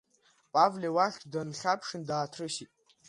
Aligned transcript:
Павле 0.53 0.89
уахь 0.95 1.21
дынхьаԥшын, 1.31 2.01
дааҭрысит. 2.09 2.71